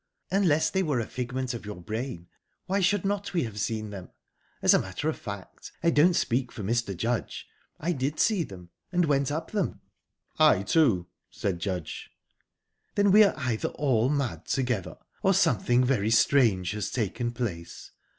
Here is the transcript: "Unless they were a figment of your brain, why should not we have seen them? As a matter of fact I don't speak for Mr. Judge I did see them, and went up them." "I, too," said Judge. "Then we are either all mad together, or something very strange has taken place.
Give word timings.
"Unless 0.31 0.71
they 0.71 0.81
were 0.81 0.99
a 0.99 1.05
figment 1.05 1.53
of 1.53 1.63
your 1.63 1.79
brain, 1.79 2.27
why 2.65 2.79
should 2.79 3.05
not 3.05 3.35
we 3.35 3.43
have 3.43 3.59
seen 3.59 3.91
them? 3.91 4.09
As 4.63 4.73
a 4.73 4.79
matter 4.79 5.09
of 5.09 5.15
fact 5.15 5.71
I 5.83 5.91
don't 5.91 6.15
speak 6.15 6.51
for 6.51 6.63
Mr. 6.63 6.97
Judge 6.97 7.45
I 7.79 7.91
did 7.91 8.19
see 8.19 8.41
them, 8.41 8.71
and 8.91 9.05
went 9.05 9.31
up 9.31 9.51
them." 9.51 9.79
"I, 10.39 10.63
too," 10.63 11.05
said 11.29 11.59
Judge. 11.59 12.09
"Then 12.95 13.11
we 13.11 13.23
are 13.23 13.35
either 13.37 13.67
all 13.75 14.09
mad 14.09 14.47
together, 14.47 14.97
or 15.21 15.35
something 15.35 15.83
very 15.83 16.09
strange 16.09 16.71
has 16.71 16.89
taken 16.89 17.31
place. 17.31 17.91